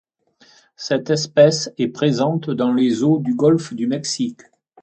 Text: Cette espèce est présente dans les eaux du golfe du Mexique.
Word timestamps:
Cette 0.77 1.11
espèce 1.11 1.69
est 1.77 1.89
présente 1.89 2.49
dans 2.49 2.73
les 2.73 3.03
eaux 3.03 3.19
du 3.19 3.35
golfe 3.35 3.75
du 3.75 3.85
Mexique. 3.85 4.41